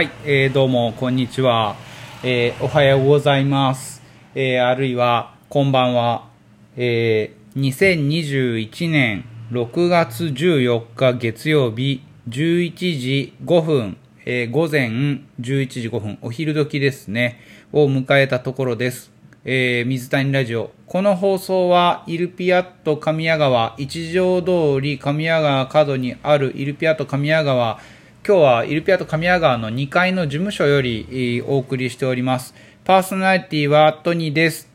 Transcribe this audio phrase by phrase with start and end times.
[0.00, 1.76] はい、えーどうも、こんにちは。
[2.22, 4.00] えーおはようございます。
[4.34, 6.26] えーあるいは、こんばんは。
[6.78, 17.38] えー2021年6月14日月曜日11時5分、えー午前11時5分、お昼時ですね、
[17.70, 19.12] を迎えたところです。
[19.44, 20.70] えー水谷ラジオ。
[20.86, 27.78] この放送は、イルピアット神谷川、一条通り神谷川角にあるイルピアット神谷川、
[28.26, 32.54] 今日はイルピアット神谷川の2階の事務所よりお送りしております。
[32.84, 34.68] パーソナリティはトニーです。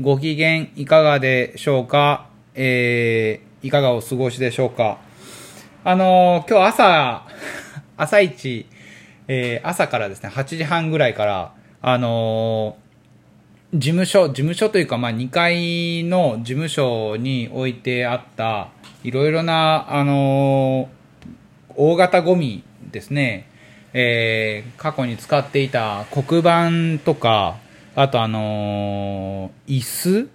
[0.00, 2.28] ご機嫌いかがでしょうか？
[2.54, 4.98] えーいかがお過ごしでしょうか？
[5.84, 7.22] あのー今日朝、
[7.98, 8.64] 朝一、
[9.28, 11.52] えー朝からですね、8時半ぐらいから、
[11.82, 18.68] あのー事務所、事務所というか、まあ、2階の事務所に置いてあった、
[19.04, 20.96] いろいろな、あのー
[21.78, 23.48] 大型ゴミですね、
[23.92, 27.56] えー過去に使っていた黒板とか、
[27.94, 30.28] あとあのー椅子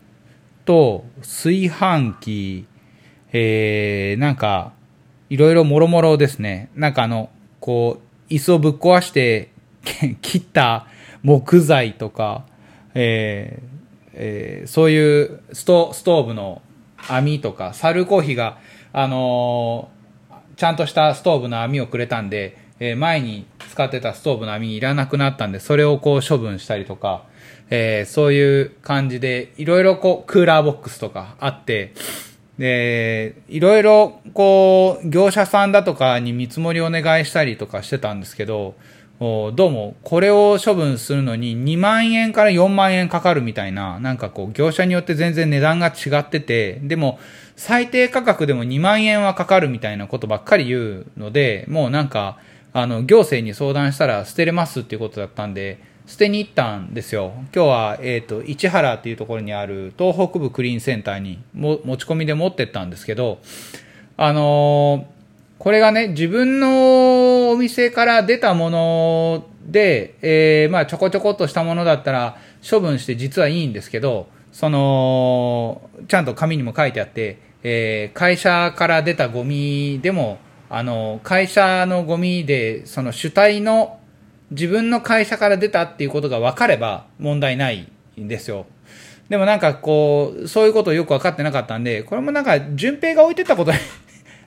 [0.65, 2.65] と炊飯器、
[3.33, 4.73] えーなんか、
[5.29, 6.69] いろいろもろもろですね。
[6.75, 7.29] なんかあの、
[7.59, 9.49] こう、椅子をぶっ壊して
[10.21, 10.87] 切った
[11.23, 12.45] 木材とか、
[12.93, 13.67] えー
[14.13, 16.61] えーそういうストストーブの
[17.07, 18.57] 網とか、サルコーヒーが、
[18.93, 20.00] あのー
[20.61, 27.23] ちゃんとしたストーブの網をくれたんで、えー前に使ってたストーブの網いらなくなったんで、それをこう処分したりとか、
[27.71, 31.95] えーそういう感じで、いろいろこう、クーラーボックスとかあって、
[32.59, 38.75] で、いろいろこう、業者さんだとかに見積もりお願いしたりとかしてたんですけど、
[39.21, 47.19] どうもこれを処分するのに2万円から4万円かかるみたいな、なんかこう業者によって全然値段が違ってて、でも
[47.55, 52.39] 最低価格でも2万円はかかるみたいなことばっかり言うので、もうなんか、
[52.73, 55.77] あの、行政に相談したら捨てれますっていうことだったんで、
[56.07, 57.33] 捨てに行ったんですよ。
[57.53, 63.37] 今日は、えっ、と、市原っていうところにある東北部クリーンセンターにも持ち込みで持ってったんですけど、
[64.17, 65.20] あのー
[65.61, 83.99] これがね、自分のお店から出たもので、えーまあちょこちょこっとしたものだったら処分して実はいいんですけど、その、ちゃんと紙にも書いてあって、えー会社から出たゴミでも、あの、会社のゴミで、その主体の
[84.49, 87.87] 自分の会社から出たっていうことが分かれば問題ない
[88.19, 88.65] んですよ。
[89.29, 93.77] でもなんかこう、そういうことをよく分かってなかったんで、これもなんか、順平が置いてったことに、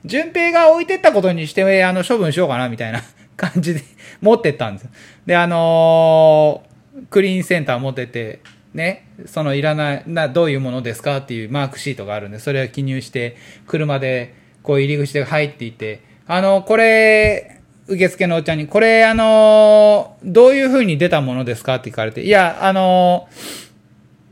[0.05, 3.01] 順平が置いてったことにして、あの、処分しようかな、みたいな
[3.35, 3.81] 感じで
[4.21, 4.89] 持ってったんです。
[5.25, 6.75] で、あのー
[7.09, 8.39] クリーンセンター持ってて、
[8.73, 13.35] ね、そのいらない、な、どういうものですかっていうマークシートがあるんで、それを記入して、
[13.67, 14.33] 車で、
[14.63, 23.65] こう入り口で入っていて、あの、これ、受付のおっちゃんに、これ、あのーどういう風に出たものですかって聞かれて、いや、あのー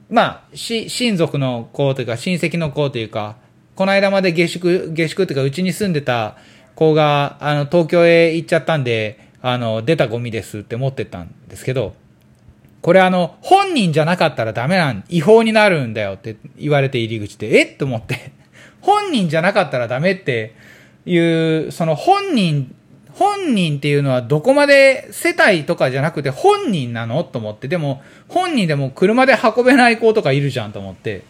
[0.10, 3.36] まあ、し、親族の子というか、親戚の子というか、
[3.76, 6.38] この間まで下宿、下宿というか、うちに住んでた
[6.76, 11.96] 子が、あの、東京へ行っちゃったんで、あの、出たゴミですって持ってったんですけど、
[12.82, 18.32] これあの、本人じゃなかったらダメなん、違法になるんだよって言われて入り口で、えっと思って、
[18.82, 20.54] 本人じゃなかったらダメって
[21.06, 22.76] いう、その本人、
[23.14, 27.24] 本人っていうのはどこまで世帯とかじゃなくて本人なの？
[27.24, 31.24] と思って、でも本人でも車で運べない子とかいるじゃんと思って、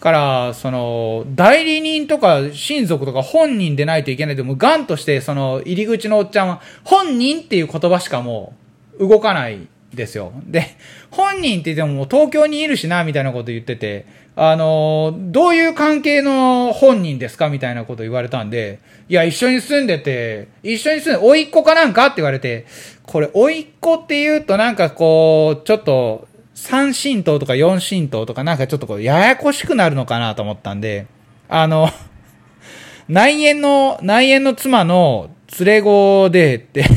[0.00, 8.54] から、その、代理人とか親族とか本人でないといけないでも、ガンとして、その、入り口のおっちゃんは、本人っていう言葉しかも
[8.98, 10.32] う、動かないですよ。
[10.46, 10.76] で、
[11.10, 14.06] 本人って言ってもも東京にいるしな、みたいなこと言ってて、
[14.36, 18.78] あの、どういう関係の本人ですかみたいなこと言われたんで、
[19.08, 22.64] いや、一緒に住んでて、一緒に住んで、甥いっ子かなんかって言われて、
[23.04, 31.06] これ、甥いっ子って言うとなんかこう、ちょっと、三神道とか四神道とかなんかちょっとこう、ややこしくなるのかなと思ったんで、
[31.48, 31.90] あの、
[33.08, 36.84] 内縁の、内縁の妻の連れ子でって、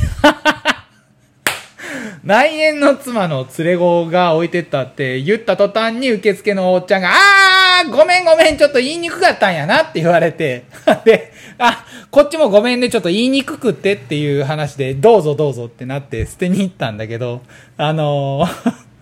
[2.23, 10.63] 内縁の妻の連れ子が置いてったって言った途端に受付のおっちゃんが、あーごめんごめん、ちょっと言いにくかったんやなって言われて、
[11.03, 17.41] で、あ、こっちもごめんね、ちょっと言いにくくってっていう話で、どうぞどうぞってなって捨てに行ったんだけど、
[17.77, 18.92] あのー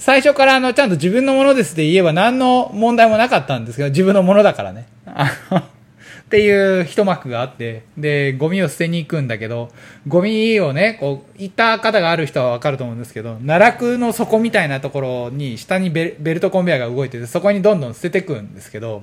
[0.00, 4.88] 最初からあの、ちゃんと自分のものですって言えば何の問題もなかったんですけど、自分のものだからね。
[5.04, 5.62] あのっ
[6.30, 9.68] ていう一幕があって、で、ゴミを捨てに行くんだけど、
[10.08, 19.02] ゴミをね、こう、行った方がある人はわかると思うんですけど、奈落の底みたいなところに、下にベルベルトコンベヤが動いてて、そこにどんどん捨てていくんですけど、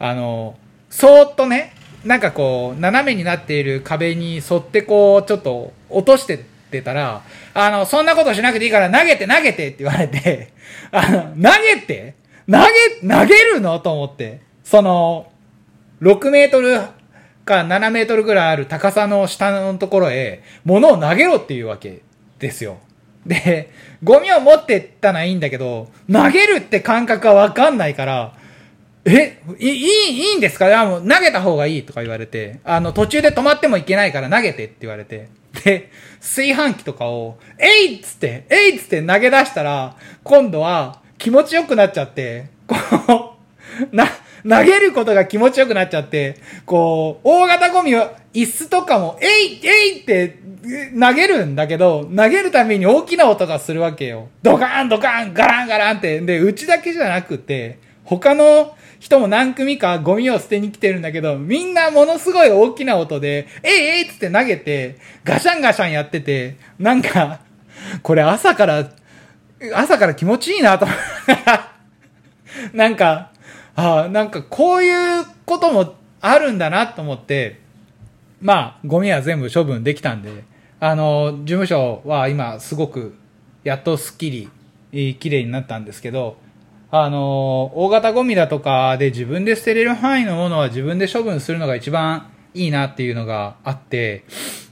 [0.00, 0.58] あの、
[0.90, 6.44] そーっとね、なんかこう、斜めになっている壁に沿ってこう、ちょっと落として
[6.78, 7.22] ってたら、
[7.54, 10.48] あの、そんなことしなくていいから投げて投げてって言われて、
[10.90, 12.14] あの、投げて
[12.50, 12.58] 投
[13.02, 13.78] げ、投げるの？
[13.80, 14.40] と思って。
[14.64, 15.30] その、
[16.02, 16.78] 6メートル
[17.44, 22.00] か7メートルぐらいある高さの下のところへ、物を投げろっていうわけ
[22.38, 22.78] ですよ。
[23.26, 23.70] で、
[24.02, 28.34] ゴミを持ってったらいいんだけど、投げるって感覚はわかんないから、
[29.06, 30.80] え、いい、いいんですか？
[30.80, 35.28] あもう投げた方がいいとか言われて、あの、途中で止まってもいけないから投げてって言われて、
[35.64, 35.90] で、
[36.20, 42.76] 炊飯器とかを、えいっつって、えいっつって投げ出したら、今度は気持ちよくなっちゃって、こ
[43.82, 44.06] う、 な、
[44.46, 50.38] 投げることが気持ちよくなっちゃって、こう、大型ゴミは、椅子とかも、えいえいって
[50.98, 54.28] 投げるんだけど、投げるために大きな音がするわけよ。
[54.42, 56.20] ドカーンドカーンガランガランって。
[56.20, 67.40] で、うちだけじゃなくて、他の人も何組かゴミを捨てに来てるんだけど、みんなものすごい大きな音で、えいえいっつって投げて、ガシャンガシャンやってて、なんか、
[68.02, 68.88] これ朝から、
[69.74, 70.94] 朝から気持ちいいなと思
[72.72, 73.30] なんか、
[73.76, 77.60] ああ、なんかこういうこともあるんだなと思って、
[78.40, 80.44] まあ、ゴミは全部処分できたんで、
[80.80, 83.14] あの、事務所は今すごく、
[83.64, 86.38] やっとスッキリ、綺麗になったんですけど、
[86.96, 94.22] あの、大型ゴミだとかで自分で捨てれる範囲のものは自分で処分するのが一番いいなっていうのがあって、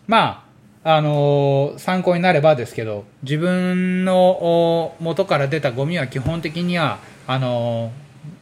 [0.06, 0.46] ま
[0.84, 7.90] あ、あの、参考になればですけど、自分の元から出たゴミは基本的には、あの、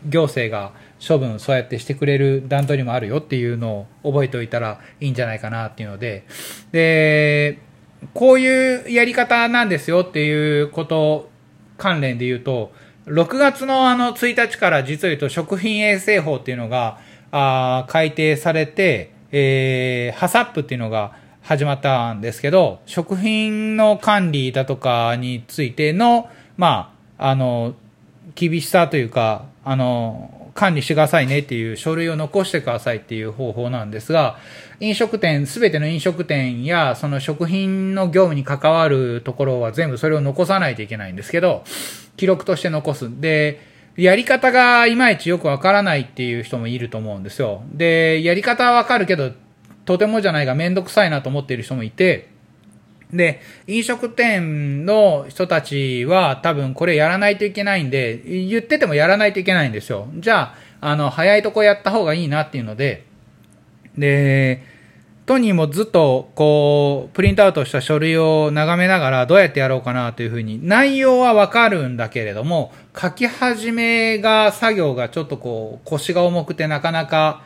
[0.06, 6.27] 行政が処分そうやってしてくれる段取りもあるよっていうのを覚えておいたらいいんじゃないかなっていうので、
[6.71, 7.59] で、
[8.12, 11.31] こういうやり方なんですよっていうこと
[11.79, 12.73] 関連で言うと、
[13.06, 16.99] 6月のあの1日から実を言うと食品衛生法っていうのが
[17.32, 21.12] あ改定されて、えー、ハサップっていうのが
[21.43, 27.75] 始まったんですけど、食品の管理だとかについての、まあ、あの、
[28.35, 34.38] 厳しさというか、あの、管理してくださいねっていう書類を残してくださいっていう方法なんですが、
[34.81, 41.64] 飲食店、すべての飲食店や、その食品の業務に関わるところは全部それを残さないといけないんですけど、
[42.17, 43.20] 記録として残す。
[43.20, 43.61] で、
[43.97, 47.62] やり方がいまいちよくわからないっていう人もいると思うんですよ。
[47.73, 49.32] で、やり方はわかるけど、
[49.85, 52.30] とてもじゃないがめんどくさいなと思っている人もいて、
[53.12, 60.08] で、飲食店の人たちは多分これやらないといけないんで、言っててもやらないといけないんですよ。
[60.16, 63.04] じゃあ、あの、早いとこやった方がいいなっていうので、
[63.98, 64.62] で、
[65.26, 77.42] トニーもずっとこう、プリントアウトした書類を眺めながらどうやってやろうかなというふうに、内容はわかるんだけれども、書き始めが、作業がちょっとこう、腰が重くてなかなか、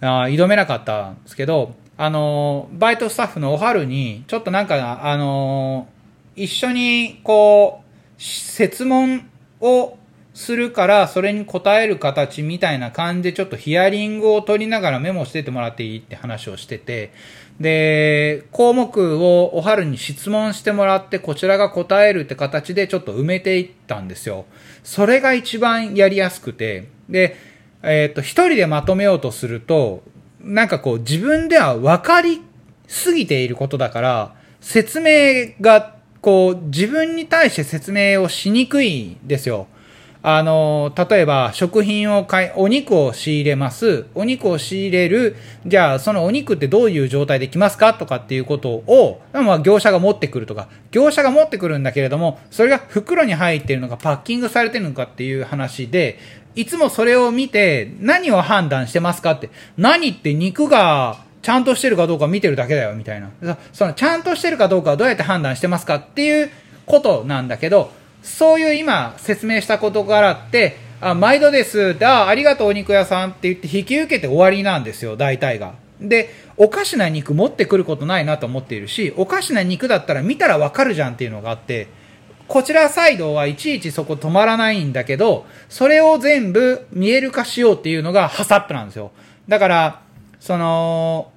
[0.00, 5.88] あ挑めなかったんですけど、あの、バイトスタッフのおはるに、ちょっとなんか、あの、
[6.36, 9.28] 一緒に、こう、設問
[9.60, 9.98] を
[10.32, 17.12] するから、それに答える形みたいな感じで、ちょっとヒアリングを取りながらメモしててもらっていいって話をしてて、
[17.58, 24.44] で、項目をおはるに質問してもらって、こちらが答えるって形でちょっと埋めていったんですよ。
[24.84, 27.36] それが一番やりやすくて、で、
[27.82, 30.04] えっ、ー、と、一人でまとめようとすると、
[30.48, 32.42] なんかこう自分では分かり
[32.86, 39.66] すぎていることだから、説明がこう自分に対して説明をしにくいんですよ。
[40.20, 44.06] あの、例えば食品を買い、お肉を仕入れます。
[44.14, 45.36] お肉を仕入れる。
[45.64, 56.18] じゃあそのお肉ってどういう状態で来ますかとかっていうことを、まあ業者が持ってくるとか、業者が持ってくるんだけれども、それが袋に入っているのかパッキングされてるのかっていう話で、
[56.54, 63.56] いつもそれを見て何を判断してますかって、何って肉がちゃんとしてるかどうか見てるだけだよみたいな。
[63.72, 66.50] そのちゃんとしてるかどうかはどうやって判断してますかっていう
[66.86, 71.96] ことなんだけど、そういう今説明したことからって、あ、毎度です。
[72.04, 75.74] あ、ありがとうお肉屋さんって言って引き受けて終わりなんですよ、大体が。
[76.00, 81.86] で、おかしな肉持ってくることないなと思っているし、おかしな肉だったら見たらわかるじゃんっていうのがあって、
[82.48, 89.12] こちらサイドはいちいちそこ止まらないんだけど、それを全部見える化しようっていうのがハサップなんですよ。
[89.46, 90.02] だから、
[90.40, 91.30] その、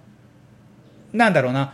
[1.12, 1.74] なんだろうな、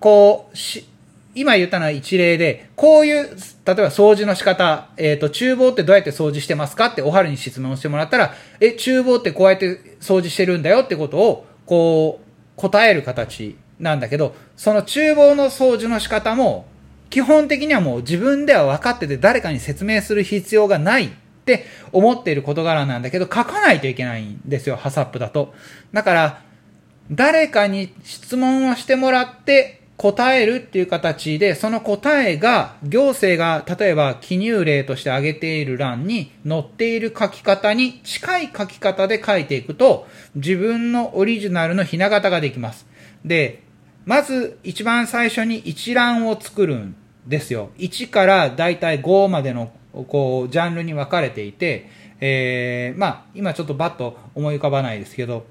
[0.00, 0.88] こう、し、
[1.34, 12.24] 今言ったのは一例で、こういう、例えば掃除の仕方、えっ、ー、と、厨房ってどうやって掃除してますかってお春に質問してもらったら、え、厨房ってこうやって掃除してるんだよってことを、こう、
[12.56, 16.66] 答える形なんだけど、その厨房の掃除の仕方も、
[17.10, 21.10] 基本的にはもう自分では分かってて誰かに説明する必要がないっ
[21.44, 25.54] て思っている事柄なんだけど、書かないといけないんですよ、ハサップだと。
[25.92, 26.42] だから、
[27.10, 42.86] 誰かに質問をしてもらって、答えるっていう形で、その答えが行政が例えば記入例として挙げている欄に載っている書き方に近い書き方で書いていくと、自分のオリジナルのひな形ができます。
[43.24, 43.62] で、
[44.04, 46.96] まず一番最初に一覧を作るん
[47.26, 47.70] ですよ。
[47.78, 51.88] 1からだいたい5までのこうジャンルに分かれていて、
[52.20, 55.46] えー、まあ今ちょっとバッと思い浮かばないですけど、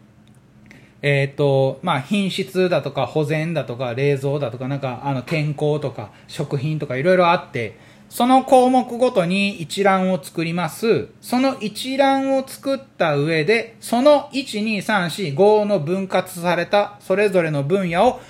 [1.04, 7.78] えっ、ー、と、まあ、品質だとか保全だとか冷蔵だとかなんかあの健康とか食品とかいろいろあって、
[8.10, 11.10] その項目ごとに一覧を作ります。
[11.20, 18.22] その一覧を作った上で、その1、2、3、4、5の分割されたそれぞれの分野を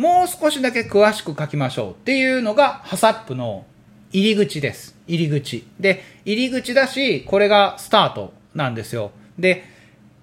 [0.00, 3.66] もう少しだけ詳しく書きましょうっていうのがハサップの
[4.12, 4.96] 入り口です。
[5.06, 5.66] 入り口。
[5.78, 9.10] で、入り口だし、これがスタートなんですよ。
[9.38, 9.62] で、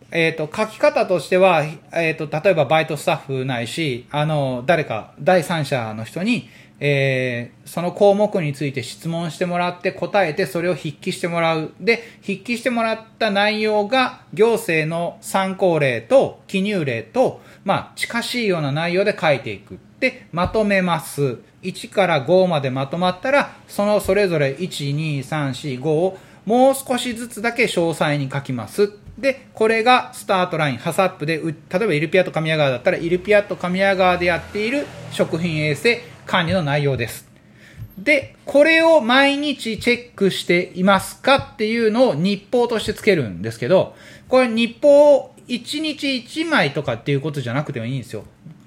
[0.09, 1.61] えっ、ー、と、書き方としては、
[1.93, 11.73] えっ、ー、と、例えばバイトスタッフないし、あの、誰か、第三者の人に、えー、その項目について質問してもらって答えてそれを筆記してもらう。
[11.79, 19.77] で、筆記してもらった内容が行政の参考例と記入例と、まあ、近しいような内容で書いていく。
[19.99, 21.39] で、まとめます。
[21.63, 28.93] 1から5までまとまったら、そのそれぞれ1、2、3、4、5をもう少しずつだけ詳細に書きます。
[29.17, 37.27] で、これがスタートライン、ハサップで、例えばイルピアット神谷川だったら、イルピアット神谷川でやっている食品衛生管理の内容です。
[37.97, 43.93] で、これを毎日チェックしていますかっていうのを日報としてつけるんですけど、
[44.29, 48.25] これ日報を1日1枚とかっていうことじゃなくてもいいんですよ。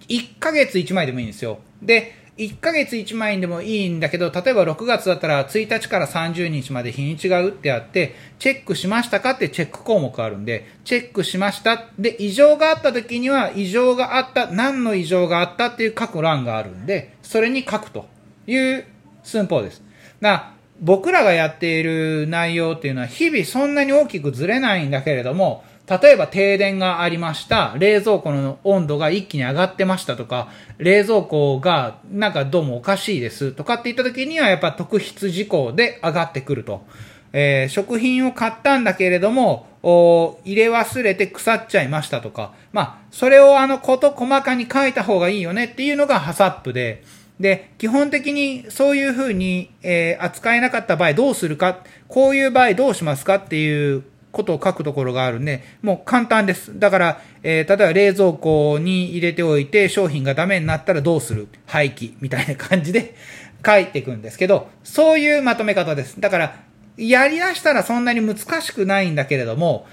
[0.09, 1.59] 1ヶ月1枚でもいいんですよ。
[1.83, 11.89] で、1ヶ月1枚でもいいんだけど、例えば6月だったら1日から30日まで日にちが打ってあって、チェックしましたかってチェック項目あるんで、チェックしました。
[11.99, 18.09] で、異常があった時には、異常があった、何の異常があったっていう書く欄があるんで、それに書くと
[18.47, 18.87] いう
[19.23, 19.83] 寸法です。
[20.21, 27.75] だ僕らがやっている内容っていうのは日々そんなに大きくずれないんだけれども、例えば停電がありました。
[27.77, 36.85] 冷蔵庫の温度が一気に上がってましたとか、冷蔵庫がなんかどうもおかしいですとかって言った時にはやっぱ特筆事項で上がってくると。
[37.33, 47.03] えー、食品を買ったんだけれども、入れ忘れて腐っちゃいましたとか、まあ、それをあの、こと細かに書いた方がいいよねっていうのがハサップで、
[47.39, 51.79] で、基本的にそういうふうに、えー、扱えなかった場合どうするか、
[52.09, 54.03] こういう場合どうしますかっていう
[54.33, 56.79] ことを書くところがあるんで、もう簡単です。
[56.79, 61.49] だから、えー、例えば冷蔵庫に入れておいて商品がダメになったらどうする？
[61.67, 63.15] 廃棄みたいな感じで
[63.65, 66.21] 書いていくんですけど、そういうまとめ方です。
[66.21, 66.57] だから、
[66.97, 69.87] やり出したらそんなに難しくないんだけれども、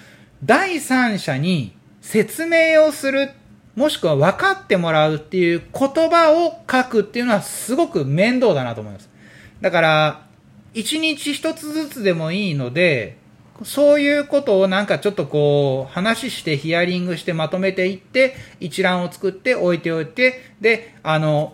[0.44, 3.32] 第三者に説明をする、
[3.76, 9.10] もしくは分かってもらうっていう言葉を書くっていうのはすごく面倒だなと思います。
[9.62, 10.22] だから、
[10.74, 13.18] 一日一つずつでもいいので、
[13.64, 21.54] そういうことをなんかちょっとこう、話してヒアリングしてまとめていって、一覧を作って置いておいて、で、あの、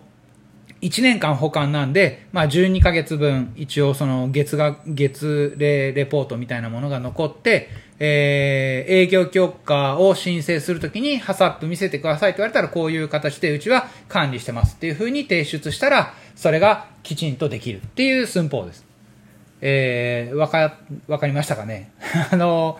[0.82, 18.93] 1年間保管なんで、まあ12ヶ月分、一応その月が、月例レポートみたいなものが残って、えー、営業許可を申請するときに、ハサップ見せてくださいって言われたら、こういう形でうちは管理してますっていうふうに提出したら、それがきちんとできるっていう寸法です。
[19.60, 21.90] えー、わか、わかりましたかね？
[22.30, 22.78] あの、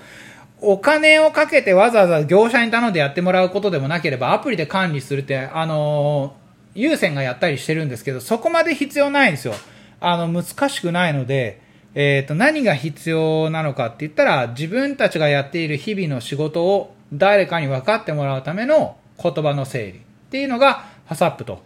[0.60, 6.34] お金をかけてわざわざ業者に頼んでやってもらうことでもなければ、アプリで管理するって、あの、
[6.74, 9.54] 優先がやったりしてるんですけど、そこまで必要ないんですよ。
[10.00, 11.60] あの、難しくないので、
[11.94, 19.94] えっ、ー、と、何が必要なのかって言ったら、自分たちがやっている日々の仕事を誰かに分かってもらうための言葉の整理っ
[20.30, 21.62] ていうのが、ハサップと。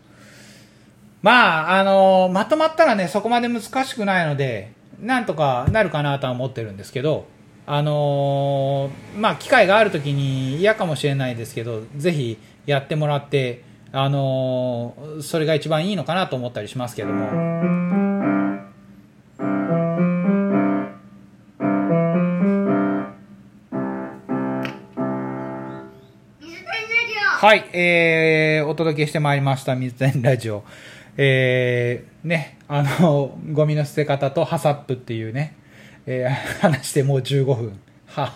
[1.23, 7.27] まあ、あの、まとまったらね、そこまで難しくないので、なんとかなるかなとは思ってるんですけど、
[7.67, 13.63] あのー、まあ、機会がある時に嫌かもしれないですけど、ぜひやってもらって、
[13.93, 17.88] あのー、それが一番いいのかなと思ったりしますけども。
[27.41, 30.65] はい、えー、お届けしてまいりました、水谷ラジオ。
[31.17, 35.55] えー、ね、あの、 ゴミの捨て方とハサップっていうね、
[36.05, 37.79] えー、話してもう15分。
[38.07, 38.35] は、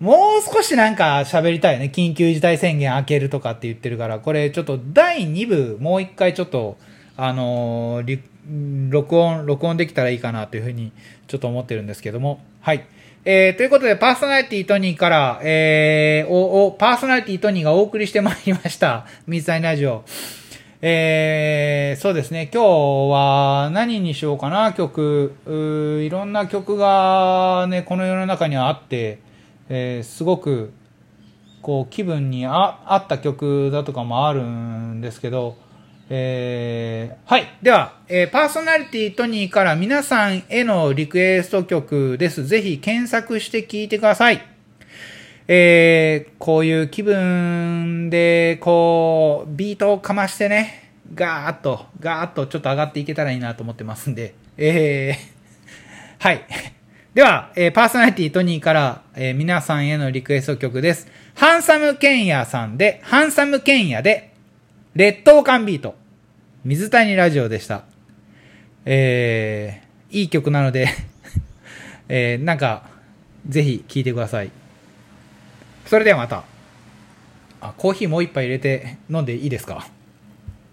[0.00, 1.88] もう少しなんか喋りたいね。
[1.94, 6.78] 緊急事態宣言開けるとかって言ってるから、これちょっと第2部、もう一回ちょっと、
[7.16, 8.18] あのー、
[8.90, 10.90] 録音、録音できたらいいかなというふうに
[11.28, 12.40] ちょっと思ってるんですけども。
[12.60, 12.86] はい。
[13.28, 19.04] えー、ということで、パーソナリティトニーから、えー、お、お、パーソナリティトニーがお送りしてまいりました。
[19.26, 20.04] 水谷ラジオ。
[20.80, 22.66] えー、そうですね、今日
[23.10, 25.34] は何にしようかな、曲。
[25.44, 29.18] いろんな曲がね、この世の中にはあって、
[29.68, 30.72] えー、すごく、
[31.62, 35.56] こう、気分にあ合った曲だとかもあるんですけど、
[36.08, 37.58] えー、はい。
[37.62, 42.46] では、えー、パーソナリティトニーから皆さんへのリクエスト曲です。
[42.46, 44.40] ぜひ検索して聴いてください。
[45.48, 55.16] えー、こういう気分で、こう、ビートをかましてね、ガーッと、ガーッとちょっと上がっていけたらいいなと思ってますんで、えー、
[56.22, 56.44] はい。
[57.14, 61.08] では、えー、パーソナリティトニーから、えー、皆さんへのリクエスト曲です。
[61.34, 64.35] ハンサムケンヤさんで、ハンサムケンヤで、
[64.96, 65.94] 劣等感ビート。
[66.64, 67.84] 水谷ラジオでした。
[68.86, 70.88] えー、いい曲なので
[72.08, 72.88] えー、なんか、
[73.46, 74.50] ぜひ聴いてください。
[75.84, 76.44] それではまた。
[77.60, 79.86] あ、コーヒーもう一杯入れて飲んでいいですか？